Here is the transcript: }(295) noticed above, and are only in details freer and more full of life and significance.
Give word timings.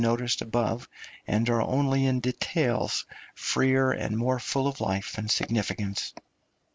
}(295) 0.01 0.19
noticed 0.19 0.41
above, 0.41 0.89
and 1.27 1.47
are 1.47 1.61
only 1.61 2.07
in 2.07 2.19
details 2.21 3.05
freer 3.35 3.91
and 3.91 4.17
more 4.17 4.39
full 4.39 4.65
of 4.67 4.81
life 4.81 5.15
and 5.15 5.29
significance. 5.29 6.15